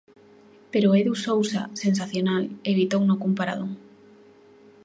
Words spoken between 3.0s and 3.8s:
cun paradón.